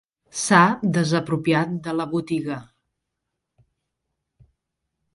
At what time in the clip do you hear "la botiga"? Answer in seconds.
1.99-2.59